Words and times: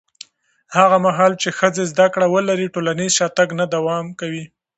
هغه 0.77 0.97
مهال 1.05 1.31
چې 1.41 1.49
ښځې 1.59 1.83
زده 1.91 2.07
کړه 2.13 2.27
ولري، 2.35 2.67
ټولنیز 2.75 3.11
شاتګ 3.17 3.49
نه 3.59 3.65
دوام 3.75 4.05
کوي. 4.19 4.45